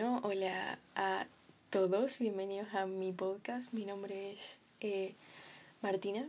[0.00, 1.26] hola a
[1.70, 3.72] todos, bienvenidos a mi podcast.
[3.72, 5.16] Mi nombre es eh,
[5.82, 6.28] Martina.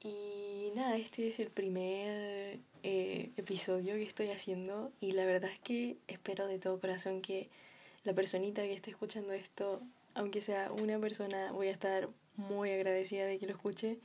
[0.00, 5.58] Y nada, este es el primer eh, episodio que estoy haciendo y la verdad es
[5.58, 7.50] que espero de todo corazón que
[8.02, 9.82] la personita que esté escuchando esto,
[10.14, 13.98] aunque sea una persona, voy a estar muy agradecida de que lo escuche.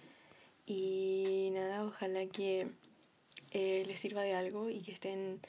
[0.66, 2.68] Y nada, ojalá que
[3.52, 5.40] eh, les sirva de algo y que estén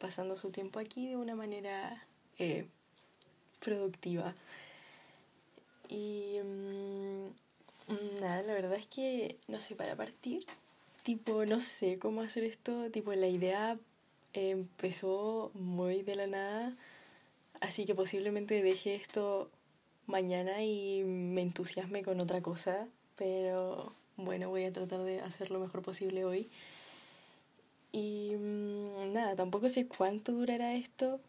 [0.00, 2.07] pasando su tiempo aquí de una manera
[2.38, 2.66] eh,
[3.60, 4.34] productiva.
[5.88, 10.46] Y mm, nada, la verdad es que, no sé, para partir,
[11.02, 13.78] tipo, no sé cómo hacer esto, tipo, la idea
[14.34, 16.76] empezó muy de la nada,
[17.60, 19.50] así que posiblemente deje esto
[20.06, 25.60] mañana y me entusiasme con otra cosa, pero bueno, voy a tratar de hacer lo
[25.60, 26.48] mejor posible hoy.
[27.92, 31.20] Y mm, nada, tampoco sé cuánto durará esto,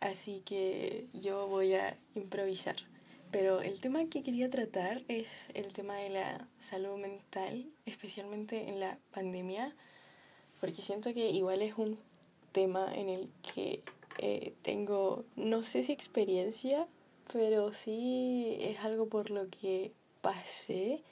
[0.00, 2.76] así que yo voy a improvisar.
[3.30, 8.80] Pero el tema que quería tratar es el tema de la salud mental, especialmente en
[8.80, 9.74] la pandemia,
[10.60, 11.98] porque siento que igual es un
[12.52, 13.82] tema en el que
[14.18, 16.88] eh, tengo, no sé si experiencia,
[17.32, 21.02] pero sí es algo por lo que pasé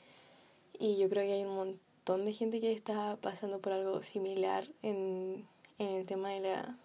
[0.79, 4.69] y yo creo que hay un montón de gente que está pasando por algo similar
[4.83, 5.47] en,
[5.79, 6.79] en el tema de la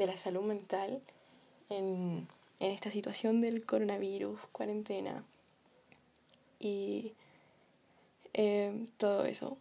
[0.00, 1.02] de la salud mental
[1.68, 2.26] en,
[2.58, 5.22] en esta situación del coronavirus, cuarentena
[6.58, 7.12] y
[8.32, 9.58] eh, todo eso.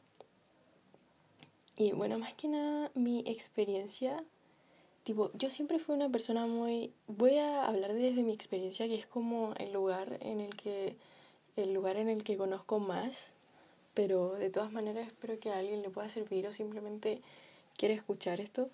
[1.76, 4.24] Y bueno, más que nada mi experiencia,
[5.04, 9.08] tipo, yo siempre fui una persona muy, voy a hablar desde mi experiencia, que es
[9.08, 10.96] como el lugar en el que,
[11.58, 13.32] el lugar en el que conozco más,
[13.94, 17.22] pero de todas maneras espero que alguien le pueda servir o simplemente
[17.78, 18.70] quiere escuchar esto.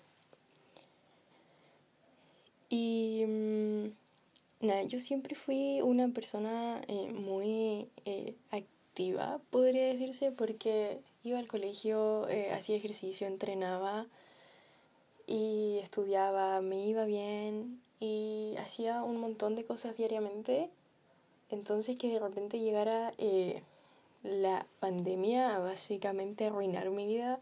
[2.68, 11.00] Y mm, nada, yo siempre fui una persona eh, muy eh, activa, podría decirse, porque
[11.22, 14.06] iba al colegio, eh, hacía ejercicio, entrenaba
[15.26, 20.70] y estudiaba, me iba bien y hacía un montón de cosas diariamente.
[21.50, 23.12] Entonces que de repente llegara
[24.24, 27.38] la pandemia a básicamente arruinar mi vida,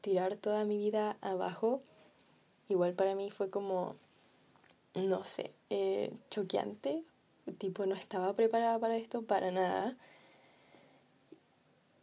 [0.00, 1.80] tirar toda mi vida abajo,
[2.68, 3.94] igual para mí fue como
[4.96, 7.04] no sé, eh, choqueante.
[7.58, 9.96] Tipo, no estaba preparada para esto para nada.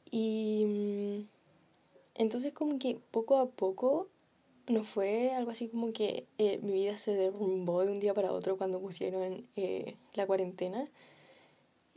[0.10, 1.28] Y mm,
[2.16, 4.08] entonces como que poco a poco
[4.68, 8.32] no fue algo así como que eh, mi vida se derrumbó de un día para
[8.32, 10.90] otro cuando pusieron eh, la cuarentena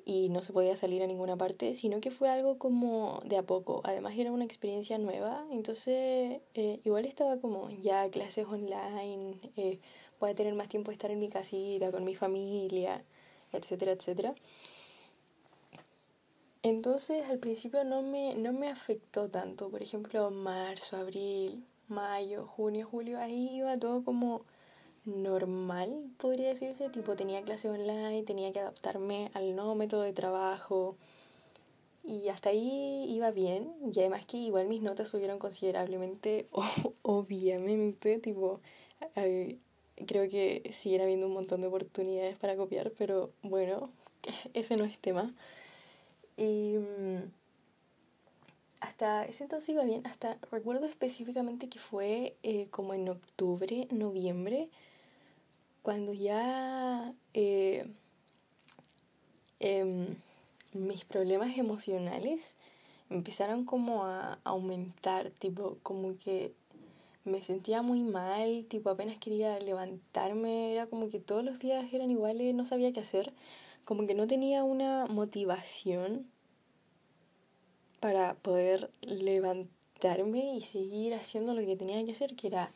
[0.04, 3.42] y no se podía salir a ninguna parte, sino que fue algo como de a
[3.42, 3.80] poco.
[3.84, 9.40] Además era una experiencia nueva, entonces igual estaba como ya clases online,
[10.18, 13.04] pueda tener más tiempo de estar en mi casita, con mi familia,
[13.52, 14.34] etcétera, etcétera.
[16.62, 22.88] Entonces al principio no me, no me afectó tanto, por ejemplo, marzo, abril, mayo, junio,
[22.90, 24.42] julio, ahí iba todo como
[25.06, 30.96] normal, podría decirse, tipo tenía clase online, tenía que adaptarme al nuevo método de trabajo.
[32.04, 33.72] Y hasta ahí iba bien.
[33.92, 36.48] Y además que igual mis notas subieron considerablemente,
[37.02, 38.60] obviamente, tipo,
[40.06, 43.90] creo que siguen habiendo un montón de oportunidades para copiar, pero bueno,
[44.54, 45.34] ese no es tema.
[46.36, 47.30] Y mm,
[48.80, 54.68] hasta ese entonces iba bien, hasta recuerdo específicamente que fue eh, como en octubre, noviembre,
[55.82, 57.86] cuando ya eh,
[59.60, 60.16] em,
[60.72, 62.56] mis problemas emocionales
[63.08, 66.52] empezaron como a aumentar, tipo como que
[67.26, 72.10] me sentía muy mal, tipo apenas quería levantarme, era como que todos los días eran
[72.10, 73.32] iguales, no sabía qué hacer,
[73.84, 76.26] como que no tenía una motivación
[78.00, 82.72] para poder levantarme y seguir haciendo lo que tenía que hacer, que era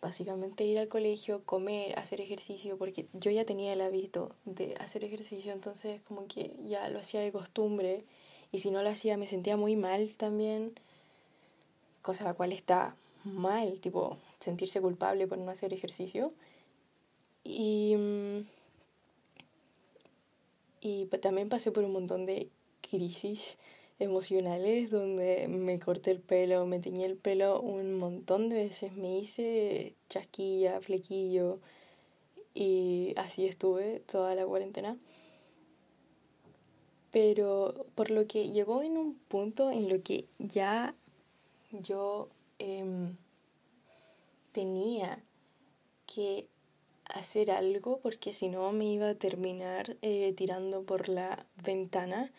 [0.00, 5.04] básicamente ir al colegio, comer, hacer ejercicio, porque yo ya tenía el hábito de hacer
[5.04, 8.04] ejercicio, entonces como que ya lo hacía de costumbre
[8.50, 10.74] y si no lo hacía me sentía muy mal también,
[12.02, 16.32] cosa la cual está mal, tipo sentirse culpable por no hacer ejercicio.
[17.44, 18.46] Y, mm,
[20.80, 22.48] y también pasé por un montón de
[22.80, 23.56] crisis
[23.98, 29.18] emocionales donde me corté el pelo, me teñí el pelo un montón de veces, me
[29.18, 31.60] hice chasquilla, flequillo
[32.54, 34.96] y así estuve toda la cuarentena.
[37.12, 40.94] Pero por lo que llegó en un punto en lo que ya
[41.70, 42.28] yo
[42.64, 43.16] Em,
[44.52, 45.18] tenía
[46.06, 46.46] que
[47.06, 52.30] hacer algo porque si no me iba a terminar eh, tirando por la ventana.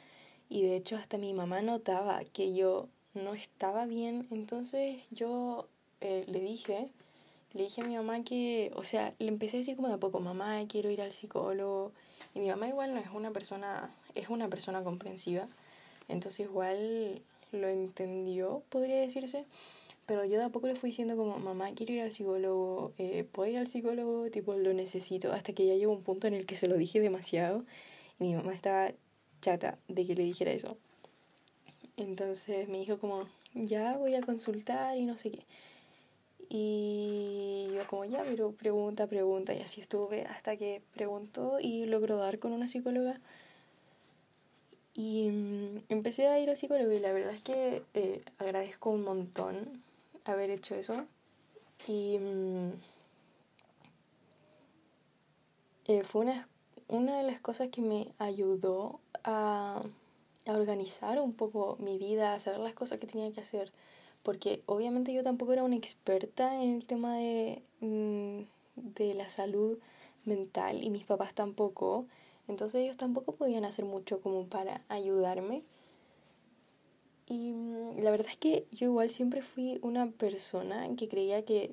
[0.47, 5.67] Y de hecho hasta mi mamá notaba que yo no estaba bien, entonces yo
[5.99, 6.89] eh, le dije,
[7.51, 9.97] le dije a mi mamá que, o sea, le empecé a decir como de a
[9.97, 11.91] poco, mamá, quiero ir al psicólogo,
[12.33, 15.47] y mi mamá igual no es una persona, es una persona comprensiva,
[16.07, 17.21] entonces igual
[17.51, 19.45] lo entendió, podría decirse,
[20.05, 23.25] pero yo de a poco le fui diciendo como, mamá, quiero ir al psicólogo, eh,
[23.31, 24.29] ¿puedo ir al psicólogo?
[24.31, 26.99] Tipo, lo necesito, hasta que ya llegó un punto en el que se lo dije
[26.99, 27.63] demasiado,
[28.19, 28.91] y mi mamá estaba
[29.41, 30.77] chata de que le dijera eso.
[31.97, 35.45] Entonces me dijo como, ya voy a consultar y no sé qué.
[36.49, 39.53] Y yo como, ya, pero pregunta, pregunta.
[39.53, 43.19] Y así estuve hasta que preguntó y logró dar con una psicóloga.
[44.93, 49.03] Y mm, empecé a ir al psicólogo y la verdad es que eh, agradezco un
[49.03, 49.81] montón
[50.25, 51.05] haber hecho eso.
[51.87, 52.71] Y mm,
[55.87, 56.47] eh, fue una,
[56.87, 59.83] una de las cosas que me ayudó a,
[60.45, 63.71] organizar un poco mi vida, a saber las cosas que tenía que hacer
[64.23, 68.41] porque obviamente yo tampoco era una experta en el tema de, mm,
[68.75, 69.77] de la salud
[70.25, 72.05] mental y mis papás tampoco,
[72.47, 75.63] entonces ellos tampoco podían hacer mucho como para ayudarme.
[77.27, 81.71] Y mm, la verdad es que yo igual siempre fui una persona que creía que,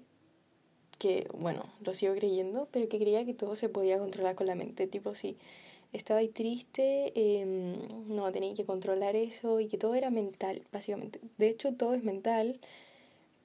[0.99, 4.55] que, bueno, lo sigo creyendo, pero que creía que todo se podía controlar con la
[4.55, 5.37] mente, tipo sí
[5.93, 7.45] estaba ahí triste, eh,
[8.07, 11.21] no, tenía que controlar eso y que todo era mental, básicamente.
[11.39, 12.61] De hecho, todo es mental,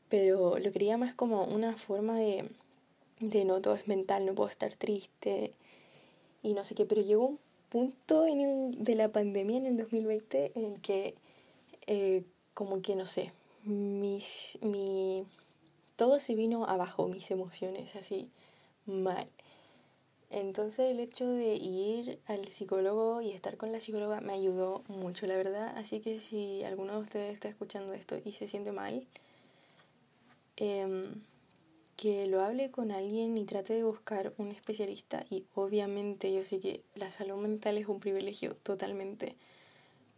[0.09, 2.49] pero lo quería más como una forma de,
[3.19, 5.53] de no, todo es mental, no puedo estar triste
[6.43, 9.77] y no sé qué, pero llegó un punto en el, de la pandemia en el
[9.77, 11.15] 2020 en el que
[11.87, 12.23] eh,
[12.53, 13.31] como que no sé,
[13.63, 15.25] mis, mi,
[15.95, 18.29] todo se vino abajo, mis emociones, así
[18.85, 19.27] mal.
[20.29, 25.27] Entonces el hecho de ir al psicólogo y estar con la psicóloga me ayudó mucho,
[25.27, 25.77] la verdad.
[25.77, 29.07] Así que si alguno de ustedes está escuchando esto y se siente mal,
[30.57, 31.21] em,
[31.95, 35.25] que lo hable con alguien y trate de buscar un especialista.
[35.29, 39.35] Y obviamente yo sé que la salud mental es un privilegio totalmente.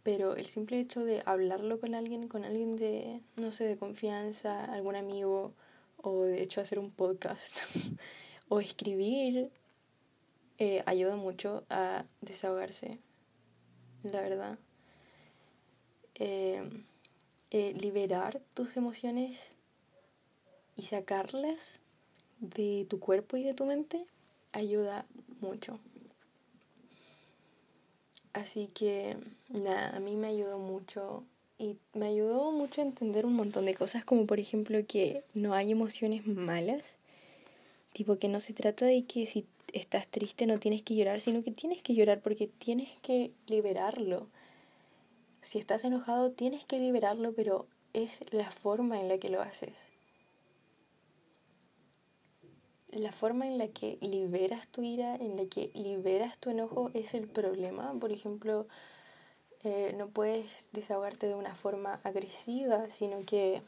[0.08, 4.64] Pero el simple hecho de hablarlo con alguien, con alguien de, no sé, de confianza,
[4.64, 5.52] algún amigo,
[5.98, 7.58] o de hecho hacer un podcast,
[8.48, 9.50] o escribir
[10.56, 13.00] eh, ayuda mucho a desahogarse,
[14.02, 14.58] la verdad.
[16.14, 16.62] Eh,
[17.50, 19.52] eh, liberar tus emociones
[20.74, 21.80] y sacarlas
[22.40, 24.06] de tu cuerpo y de tu mente
[24.52, 25.04] ayuda
[25.42, 25.78] mucho.
[28.38, 29.16] Así que
[29.48, 31.24] nada, a mí me ayudó mucho
[31.58, 35.54] y me ayudó mucho a entender un montón de cosas, como por ejemplo que no
[35.54, 36.98] hay emociones malas,
[37.92, 41.42] tipo que no se trata de que si estás triste no tienes que llorar, sino
[41.42, 44.28] que tienes que llorar porque tienes que liberarlo.
[45.42, 49.87] Si estás enojado tienes que liberarlo, pero es la forma en la que lo haces.
[52.90, 57.14] La forma en la que liberas tu ira, en la que liberas tu enojo es
[57.14, 57.92] el problema.
[58.00, 58.66] Por ejemplo,
[59.62, 63.62] eh, no puedes desahogarte de una forma agresiva, sino que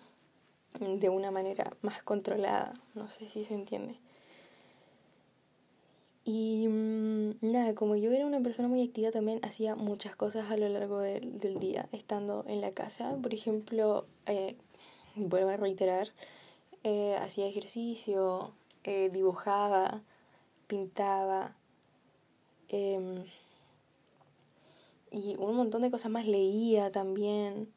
[0.79, 2.75] de una manera más controlada.
[2.95, 3.99] No sé si se entiende.
[6.25, 10.57] Y mm, nada, como yo era una persona muy activa también hacía muchas cosas a
[10.57, 13.17] lo largo del día, estando en la casa.
[13.23, 14.57] Por ejemplo, eh,
[15.15, 16.09] vuelvo a reiterar,
[16.85, 18.53] eh, hacía ejercicio,
[18.85, 20.03] eh, dibujaba,
[20.67, 21.57] pintaba
[22.69, 23.25] em,
[25.11, 27.73] y un montón de cosas más leía también.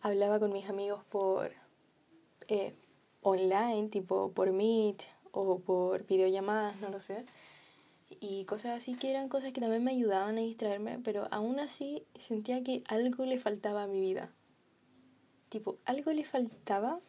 [0.00, 1.52] Hablaba con mis amigos por
[3.22, 7.24] online, tipo por Meet o por videollamadas, no lo sé.
[8.20, 12.04] Y cosas así que eran cosas que también me ayudaban a distraerme, pero aún así
[12.16, 14.30] sentía que algo le faltaba a mi vida.
[15.48, 17.00] Tipo, algo le faltaba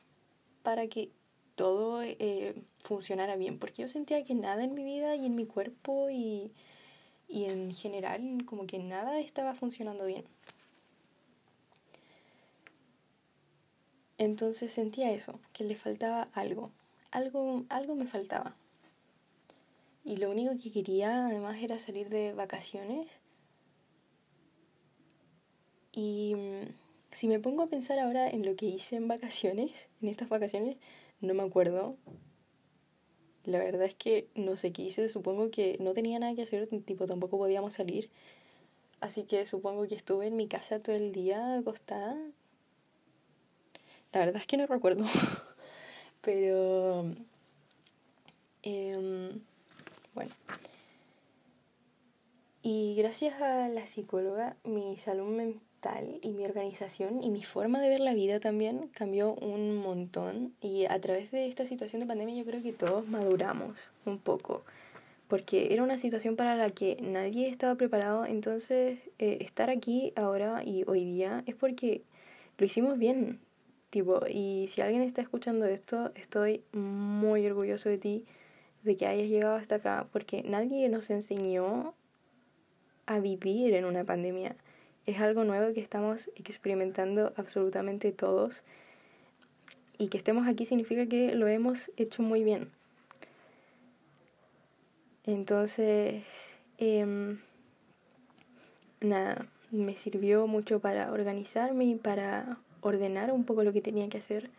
[0.64, 1.12] para que
[1.56, 5.46] todo eh, funcionara bien, porque yo sentía que nada en mi vida y en mi
[5.46, 6.52] cuerpo y,
[7.28, 10.26] y en general como que nada estaba funcionando bien.
[14.18, 16.72] Entonces sentía eso, que le faltaba algo
[17.14, 18.56] algo, algo me faltaba.
[20.04, 23.08] Y lo único que quería además era salir de vacaciones.
[25.94, 26.74] Y mm,
[27.12, 30.78] si me pongo a pensar ahora en lo que hice en vacaciones, en estas vacaciones,
[31.24, 31.96] no me acuerdo.
[33.46, 36.68] La verdad es que no sé qué hice, supongo que no tenía nada que hacer,
[36.86, 38.10] tipo tampoco podíamos salir.
[39.02, 42.18] Así que supongo que estuve en mi casa todo el día acostada.
[44.14, 45.06] La verdad es que no recuerdo.
[46.22, 47.06] Pero...
[48.62, 49.42] Em,
[50.14, 50.32] Bueno.
[52.62, 57.90] Y gracias a la psicóloga, mi salud mental y mi organización y mi forma de
[57.90, 60.54] ver la vida también cambió un montón.
[60.62, 64.64] Y a través de esta situación de pandemia yo creo que todos maduramos un poco.
[65.28, 68.26] Porque era una situación para la que nadie estaba preparado.
[68.26, 72.02] Entonces, eh, estar aquí ahora y hoy día es porque
[72.58, 73.40] lo hicimos bien.
[73.90, 78.26] Tipo, y si alguien está escuchando esto, estoy muy orgulloso de ti,
[78.84, 81.94] de que hayas llegado hasta acá, porque nadie nos enseñó
[83.06, 84.56] a vivir en una pandemia.
[85.06, 88.64] Es algo nuevo que estamos experimentando absolutamente todos
[89.98, 92.72] y que estemos aquí significa que lo hemos hecho muy bien.
[95.26, 96.24] Entonces,
[96.78, 97.38] eh,
[99.02, 104.18] nada, me sirvió mucho para organizarme y para ordenar un poco lo que tenía que
[104.18, 104.50] hacer.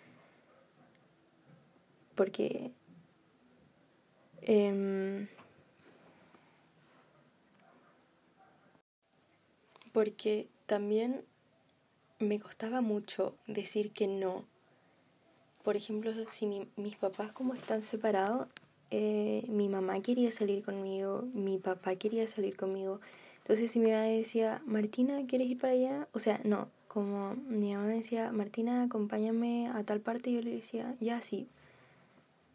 [2.14, 2.70] Porque
[4.42, 5.26] eh,
[9.94, 11.24] porque también
[12.18, 14.44] me costaba mucho decir que no.
[15.62, 18.48] Por ejemplo, si mis papás como están separados,
[18.90, 23.00] eh, mi mamá quería salir conmigo, mi papá quería salir conmigo.
[23.38, 26.08] Entonces si mi mamá decía, Martina, ¿quieres ir para allá?
[26.12, 30.50] O sea, no, como mi mamá me decía, Martina, acompáñame a tal parte, yo le
[30.50, 31.46] decía, ya sí.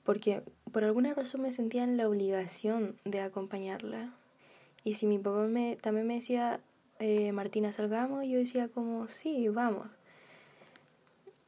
[0.03, 0.43] Porque
[0.73, 4.13] por alguna razón me sentía en la obligación de acompañarla.
[4.83, 6.59] Y si mi papá me, también me decía,
[6.99, 9.87] eh, Martina, salgamos, yo decía como, sí, vamos.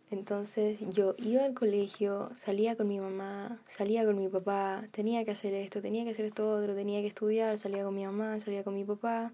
[0.09, 5.31] Entonces yo iba al colegio, salía con mi mamá, salía con mi papá, tenía que
[5.31, 8.63] hacer esto, tenía que hacer esto otro, tenía que estudiar, salía con mi mamá, salía
[8.63, 9.31] con mi papá,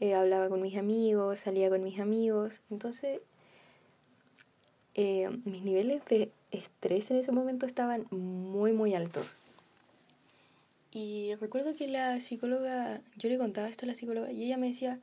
[0.00, 2.62] eh, hablaba con mis amigos, salía con mis amigos.
[2.70, 3.20] Entonces
[4.94, 9.36] eh, mis niveles de estrés en ese momento estaban muy, muy altos.
[10.92, 14.68] Y recuerdo que la psicóloga, yo le contaba esto a la psicóloga y ella me
[14.68, 14.98] decía,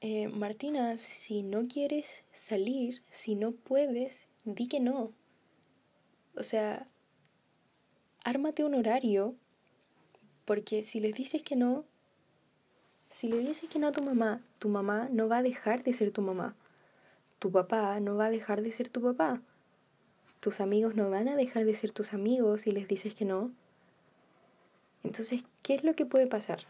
[0.00, 5.12] eh, Martina, si no quieres salir, si no puedes, di que no.
[6.36, 6.88] O sea,
[8.24, 9.34] ármate un horario,
[10.44, 11.84] porque si les dices que no,
[13.10, 15.92] si le dices que no a tu mamá, tu mamá no va a dejar de
[15.92, 16.54] ser tu mamá.
[17.38, 19.42] Tu papá no va a dejar de ser tu papá.
[20.38, 23.50] Tus amigos no van a dejar de ser tus amigos si les dices que no.
[25.02, 26.60] Entonces, ¿qué es lo que puede pasar?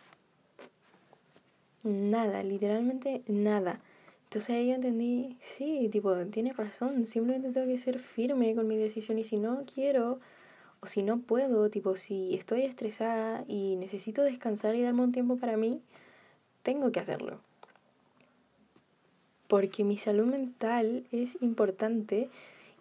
[1.83, 3.81] Nada, literalmente nada.
[4.25, 8.77] Entonces ahí yo entendí, sí, tipo, tienes razón, simplemente tengo que ser firme con mi
[8.77, 10.21] decisión y si no quiero
[10.81, 15.37] o si no puedo, tipo, si estoy estresada y necesito descansar y darme un tiempo
[15.37, 15.81] para mí,
[16.63, 17.41] tengo que hacerlo.
[19.49, 22.29] Porque mi salud mental es importante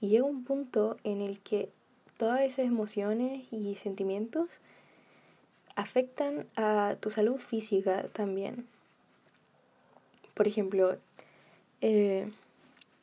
[0.01, 1.69] y llega un punto en el que
[2.17, 4.49] todas esas emociones y sentimientos
[5.75, 8.67] afectan a tu salud física también.
[10.39, 10.95] Por ejemplo,
[11.81, 12.31] eh,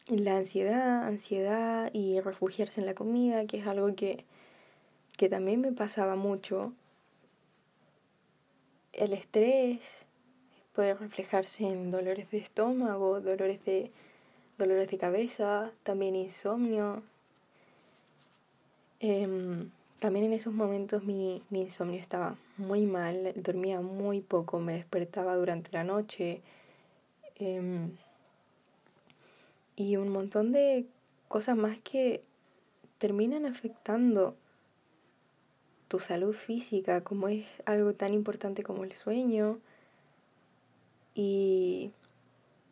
[0.09, 4.25] la ansiedad, ansiedad y refugiarse en la comida, que es algo que,
[5.19, 6.73] que también me pasaba mucho.
[8.95, 9.81] El estrés
[10.73, 13.91] puede reflejarse en dolores de estómago, dolores de,
[14.57, 17.03] dolores de cabeza, también insomnio.
[18.99, 24.73] Em, también en esos momentos mi, mi insomnio estaba muy mal, dormía muy poco, me
[24.73, 26.41] despertaba durante la noche,
[27.39, 27.91] Em,
[29.77, 30.87] y un montón de
[31.29, 32.23] cosas más que
[32.99, 34.35] terminan afectando
[35.89, 39.59] tu salud física, como es algo tan importante como el sueño.
[41.15, 41.93] Y,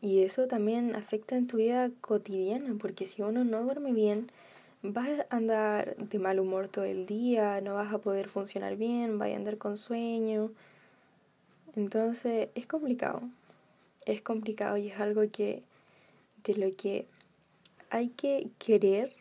[0.00, 4.30] y eso también afecta en tu vida cotidiana, porque si uno no duerme bien,
[4.83, 9.18] vas a andar de mal humor todo el día, no vas a poder funcionar bien,
[9.18, 10.50] vas a andar con sueño.
[11.76, 13.23] Entonces es complicado
[14.06, 15.62] es complicado y es algo que
[16.44, 17.06] de lo que
[17.90, 19.12] hay que querer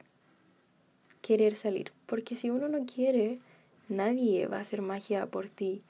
[1.21, 3.39] querer salir, porque si uno no quiere,
[3.87, 5.81] nadie va a hacer magia por ti.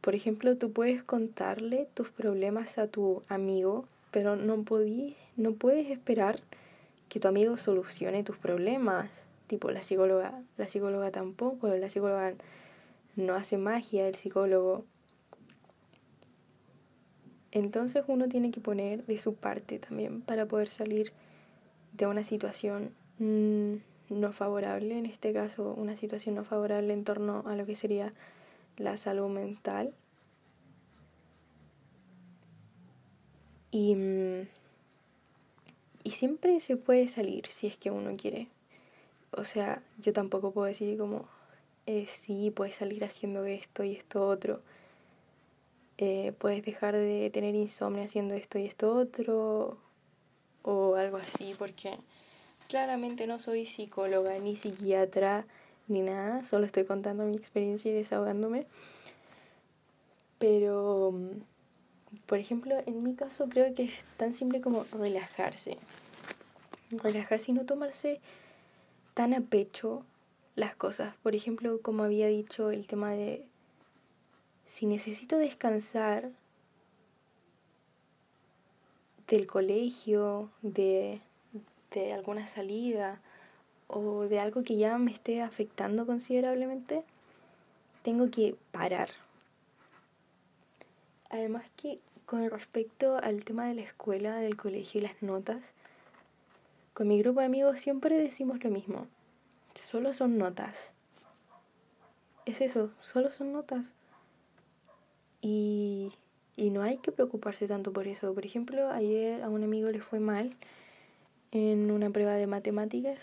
[0.00, 4.64] Por ejemplo, tú puedes contarle tus problemas a tu amigo, pero no,
[5.36, 6.40] no puedes esperar
[7.08, 9.08] que tu amigo solucione tus problemas.
[9.46, 12.34] Tipo, la psicóloga, la psicóloga tampoco, la psicóloga
[13.14, 14.84] no hace magia, el psicólogo
[17.56, 21.12] entonces uno tiene que poner de su parte también para poder salir
[21.94, 23.76] de una situación mm,
[24.10, 28.12] no favorable, en este caso una situación no favorable en torno a lo que sería
[28.76, 29.94] la salud mental.
[33.70, 34.48] Y, mm,
[36.04, 38.48] y siempre se puede salir si es que uno quiere.
[39.30, 41.26] O sea, yo tampoco puedo decir como
[41.86, 44.60] eh, sí, puedes salir haciendo esto y esto otro.
[45.98, 49.78] Eh, puedes dejar de tener insomnio haciendo esto y esto otro.
[50.62, 51.96] O algo así, porque
[52.68, 55.46] claramente no soy psicóloga ni psiquiatra
[55.88, 58.66] ni nada, solo estoy contando mi experiencia y desahogándome.
[60.38, 61.14] Pero,
[62.26, 65.78] por ejemplo, en mi caso creo que es tan simple como relajarse.
[66.90, 68.20] Relajarse y no tomarse
[69.14, 70.04] tan a pecho
[70.56, 71.14] las cosas.
[71.22, 73.46] Por ejemplo, como había dicho, el tema de
[74.66, 76.30] si necesito descansar
[79.28, 81.20] del colegio, de,
[81.92, 83.20] de alguna salida
[83.88, 87.02] o de algo que ya me esté afectando considerablemente,
[88.02, 89.10] tengo que parar.
[91.30, 95.72] Además que con respecto al tema de la escuela, del colegio y las notas,
[96.94, 99.06] con mi grupo de amigos siempre decimos lo mismo
[99.78, 100.90] solo son notas.
[102.44, 103.92] Es eso, solo son notas.
[105.46, 106.10] Y,
[106.56, 108.34] y no hay que preocuparse tanto por eso.
[108.34, 110.56] Por ejemplo, ayer a un amigo le fue mal
[111.52, 113.20] en una prueba de matemáticas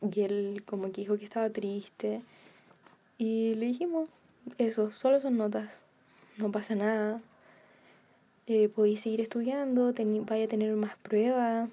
[0.00, 2.22] y él como que dijo que estaba triste.
[3.18, 4.08] Y le dijimos,
[4.58, 5.68] eso, solo son notas,
[6.36, 7.20] no pasa nada.
[8.46, 9.92] Eh, podéis seguir estudiando,
[10.28, 11.68] vaya a tener más pruebas.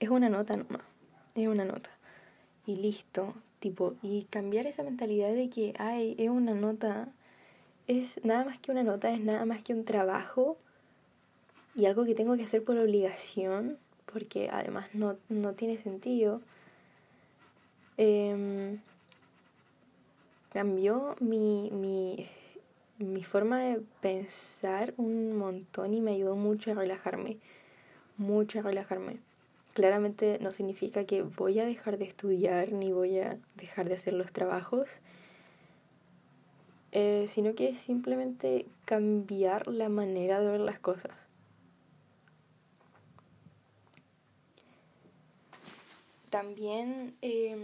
[0.00, 0.82] Es una nota nomás,
[1.36, 1.90] es una nota
[2.66, 7.08] y listo, tipo, y cambiar esa mentalidad de que, ay, es una nota,
[7.86, 10.56] es nada más que una nota, es nada más que un trabajo
[11.74, 13.78] y algo que tengo que hacer por obligación,
[14.10, 16.40] porque además no, no tiene sentido.
[17.98, 18.78] Eh,
[20.52, 22.28] cambió mi, mi,
[22.98, 27.38] mi forma de pensar un montón y me ayudó mucho a relajarme,
[28.16, 29.18] mucho a relajarme
[29.76, 34.14] claramente no significa que voy a dejar de estudiar ni voy a dejar de hacer
[34.14, 34.88] los trabajos,
[36.98, 41.12] eh, sino que es simplemente cambiar la manera de ver las cosas.
[46.30, 47.60] También em,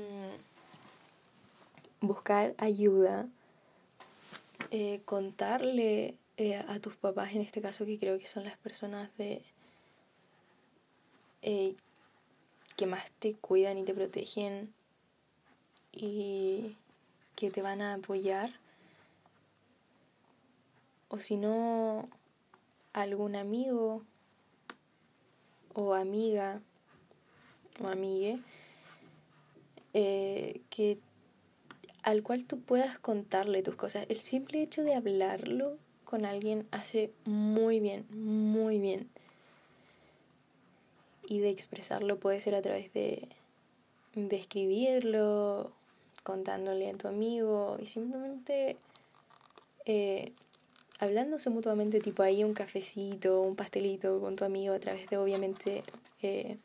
[2.02, 3.26] buscar ayuda,
[4.70, 9.16] eh, contarle eh, a tus papás, en este caso que creo que son las personas
[9.16, 9.42] de
[11.40, 14.74] que más te cuidan y te protegen
[15.90, 16.76] y
[17.34, 18.61] que te van a apoyar.
[21.12, 22.08] O si no,
[22.94, 24.02] algún amigo
[25.74, 26.62] o amiga
[27.82, 28.38] o amigue
[29.92, 30.96] eh, que
[32.02, 34.06] al cual tú puedas contarle tus cosas.
[34.08, 39.10] El simple hecho de hablarlo con alguien hace muy bien, muy bien
[41.26, 43.28] y de expresarlo puede ser a través de,
[44.14, 45.72] de escribirlo,
[46.22, 48.78] contándole a tu amigo y simplemente
[49.84, 50.32] eh,
[51.02, 55.82] hablándose mutuamente, tipo ahí un cafecito, un pastelito con tu amigo a través de obviamente
[56.22, 56.58] eh,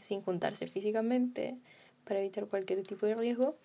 [0.00, 1.56] sin juntarse físicamente
[2.04, 3.56] para evitar cualquier tipo de riesgo.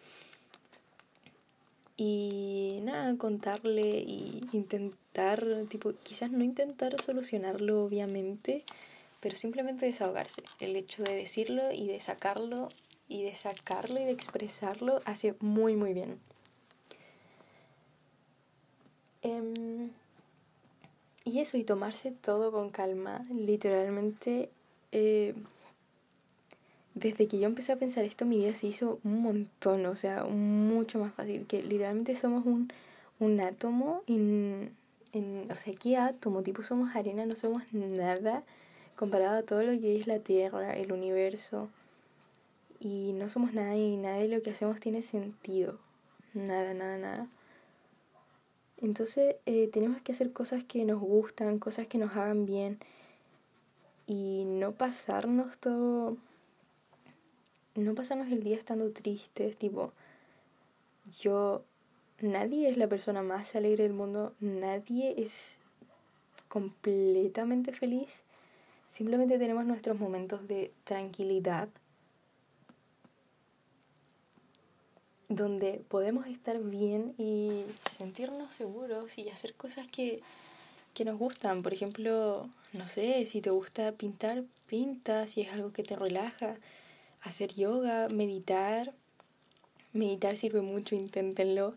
[1.95, 8.63] Y nada, contarle y intentar, tipo, quizás no intentar solucionarlo obviamente,
[9.21, 10.41] pero simplemente desahogarse.
[10.59, 12.69] El hecho de decirlo y de sacarlo
[13.07, 16.19] y de sacarlo y de expresarlo hace muy muy bien.
[19.21, 19.91] Em,
[21.25, 24.49] y eso, y tomarse todo con calma, literalmente,
[24.91, 25.33] eh,
[26.93, 30.23] desde que yo empecé a pensar esto, mi vida se hizo un montón, o sea,
[30.23, 32.71] mucho más fácil, que literalmente somos un,
[33.19, 34.71] un átomo, en,
[35.11, 36.43] en, o sea, ¿qué átomo?
[36.43, 38.43] Tipo, somos arena, no somos nada
[38.95, 41.69] comparado a todo lo que es la Tierra, el universo.
[42.79, 45.79] Y no somos nada y nada de lo que hacemos tiene sentido.
[46.33, 47.27] Nada, nada, nada.
[48.81, 52.79] Entonces eh, tenemos que hacer cosas que nos gustan, cosas que nos hagan bien
[54.07, 56.17] y no pasarnos todo,
[57.75, 59.93] no pasarnos el día estando tristes, tipo,
[61.19, 61.63] yo,
[62.19, 65.57] nadie es la persona más alegre del mundo, nadie es
[66.47, 68.23] completamente feliz
[68.95, 71.67] Simplemente tenemos nuestros momentos de tranquilidad
[75.29, 80.21] donde podemos estar bien y sentirnos seguros y hacer cosas que,
[80.93, 81.63] que nos gustan.
[81.63, 86.57] Por ejemplo, no sé, si te gusta pintar, pinta, si es algo que te relaja,
[87.21, 88.93] hacer yoga, meditar.
[89.93, 91.73] Meditar sirve mucho, inténtenlo.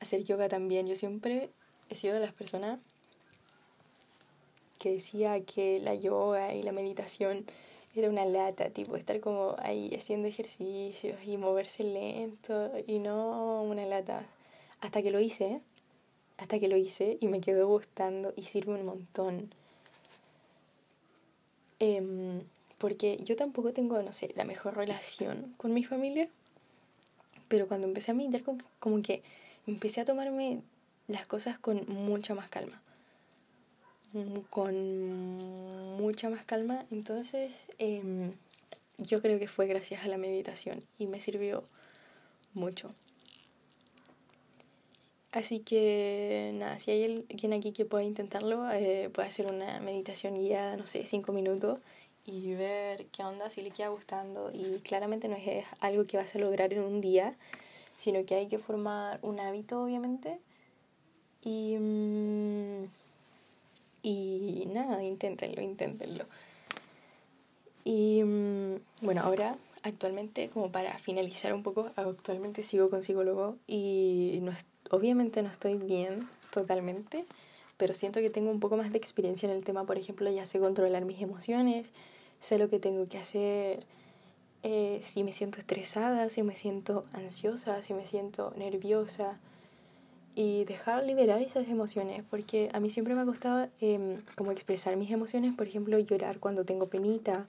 [0.00, 0.86] Hacer yoga también.
[0.86, 1.50] Yo siempre
[1.88, 2.80] he sido de las personas
[4.78, 7.46] que decía que la yoga y la meditación
[7.94, 13.84] era una lata, tipo estar como ahí haciendo ejercicios y moverse lento y no una
[13.86, 14.24] lata.
[14.80, 15.60] hasta que lo hice,
[16.38, 19.54] hasta que lo hice y me quedó gustando y sirve un montón.
[21.78, 22.42] Em,
[22.78, 26.28] porque yo tampoco tengo, no sé, la mejor relación con mi familia,
[27.48, 28.42] pero cuando empecé a meditar
[28.80, 29.22] como que
[29.66, 30.62] empecé a tomarme
[31.08, 32.80] las cosas con mucha más calma.
[34.50, 36.84] Con mucha más calma.
[36.90, 38.32] Entonces, em,
[38.98, 41.64] yo creo que fue gracias a la meditación y me sirvió
[42.54, 42.90] mucho.
[45.32, 50.34] Así que nada, si hay alguien aquí que pueda intentarlo, eh, puede hacer una meditación
[50.34, 51.78] guiada, no sé, cinco minutos
[52.26, 54.50] y ver qué onda, si le queda gustando.
[54.52, 57.34] Y claramente no es algo que vas a lograr en un día,
[57.96, 60.38] sino que hay que formar un hábito, obviamente.
[61.42, 62.84] Y, mm,
[64.02, 66.24] y nada, inténtenlo, inténtenlo.
[67.84, 74.38] Y mm, bueno, ahora actualmente, como para finalizar un poco, actualmente sigo con psicólogo y
[74.42, 74.52] no
[74.90, 77.24] obviamente no estoy bien totalmente,
[77.76, 80.46] pero siento que tengo un poco más de experiencia en el tema, por ejemplo, ya
[80.46, 81.92] sé controlar mis emociones,
[82.40, 83.86] sé lo que tengo que hacer,
[84.62, 89.38] eh, si me siento estresada, si me siento ansiosa, si me siento nerviosa
[90.34, 94.96] y dejar liberar esas emociones, porque a mí siempre me ha costado em, como expresar
[94.96, 97.46] mis emociones, por ejemplo, llorar cuando tengo penita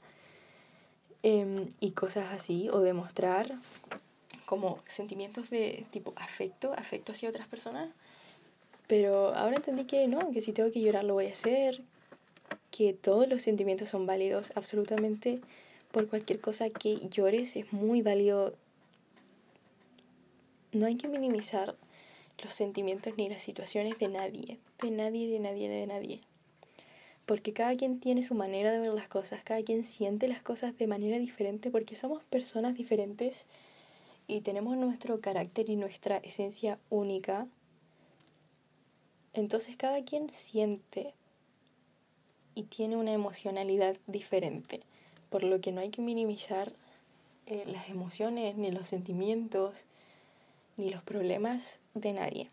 [1.23, 3.55] em, y cosas así, o demostrar
[4.45, 7.89] como sentimientos de tipo afecto, afecto hacia otras personas.
[8.87, 11.81] Pero ahora entendí que no, que si tengo que llorar lo voy a hacer,
[12.69, 15.39] que todos los sentimientos son válidos, absolutamente
[15.91, 18.55] por cualquier cosa que llores es muy válido.
[20.73, 21.75] No hay que minimizar
[22.41, 26.21] los sentimientos ni las situaciones de nadie, de nadie, de nadie, de nadie.
[27.25, 30.77] Porque cada quien tiene su manera de ver las cosas, cada quien siente las cosas
[30.77, 33.45] de manera diferente porque somos personas diferentes
[34.27, 37.47] y tenemos nuestro carácter y nuestra esencia única.
[39.33, 41.13] Entonces cada quien siente
[42.55, 44.81] y tiene una emocionalidad diferente
[45.33, 46.71] por lo que no hay que minimizar
[47.47, 49.85] eh, las emociones, ni los sentimientos,
[50.77, 52.49] ni los problemas de nadie.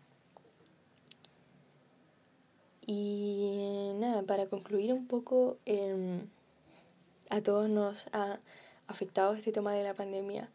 [2.85, 6.27] Y nada, para concluir un poco, em,
[7.29, 8.39] a todos nos ha
[8.87, 10.49] afectado este tema de la pandemia,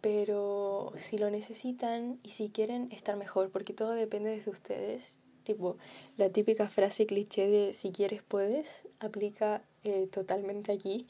[0.00, 5.76] pero si lo necesitan y si quieren estar mejor, porque todo depende de ustedes, tipo
[6.16, 11.06] la típica frase cliché de si quieres puedes, aplica eh, totalmente aquí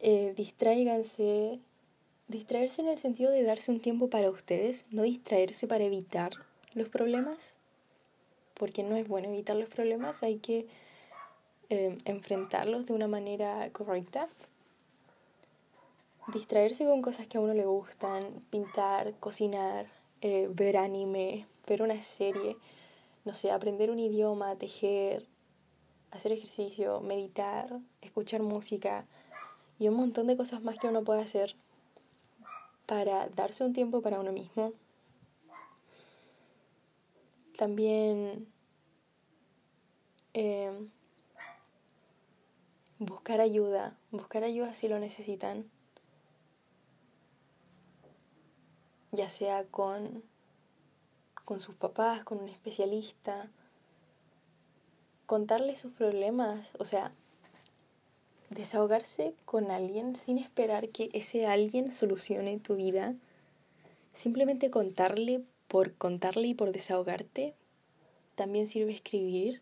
[0.00, 1.58] eh, distráiganse,
[2.28, 6.32] distraerse en el sentido de darse un tiempo para ustedes, no distraerse para evitar
[6.74, 7.54] los problemas,
[8.54, 10.66] porque no es bueno evitar los problemas, hay que
[11.70, 14.28] eh, enfrentarlos de una manera correcta.
[16.32, 19.86] Distraerse con cosas que a uno le gustan, pintar, cocinar,
[20.20, 22.58] eh, ver anime, ver una serie,
[23.24, 25.26] no sé, aprender un idioma, tejer,
[26.10, 29.06] hacer ejercicio, meditar, escuchar música,
[29.78, 31.54] y un montón de cosas más que uno puede hacer
[32.88, 34.72] para darse un tiempo para uno mismo.
[37.58, 38.48] También
[40.32, 40.88] em,
[42.98, 45.70] buscar ayuda, buscar ayuda si lo necesitan,
[49.12, 50.24] ya sea con,
[51.44, 53.50] con sus papás, con un especialista,
[55.26, 57.12] contarle sus problemas, o sea,
[58.50, 63.14] desahogarse con alguien sin esperar que ese alguien solucione tu vida.
[64.14, 67.54] Simplemente contarle por contarle y por desahogarte.
[68.34, 69.60] También sirve escribir.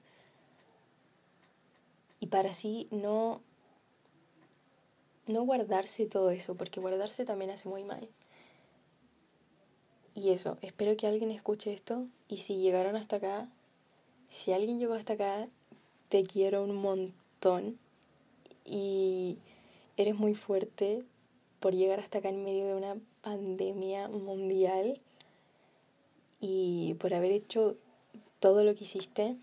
[2.20, 3.40] Y para así no
[5.26, 8.08] no guardarse todo eso, porque guardarse también hace muy mal.
[10.14, 13.48] Y eso, espero que alguien escuche esto y si llegaron hasta acá,
[14.30, 15.48] si alguien llegó hasta acá,
[16.08, 17.78] te quiero un montón
[18.66, 19.38] y
[19.96, 21.02] eres muy fuerte
[21.60, 25.00] por llegar hasta acá en medio de una pandemia mundial
[26.40, 27.76] y por haber hecho
[28.40, 29.36] todo lo que hiciste.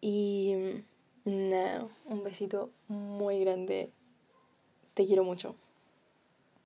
[0.00, 0.54] Y
[1.24, 3.90] nada, un besito muy grande.
[4.94, 5.54] Te quiero mucho.